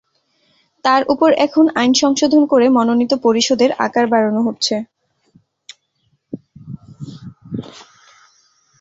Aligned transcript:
তার 0.85 1.01
ওপর 1.09 1.29
এখন 1.45 1.65
আইন 1.75 1.91
সংশোধন 2.01 2.43
করে 2.45 2.65
মনোনীত 2.69 3.11
পরিষদের 3.25 3.71
আকার 3.85 4.05
বাড়ানো 4.07 4.41
হচ্ছে। 4.47 4.75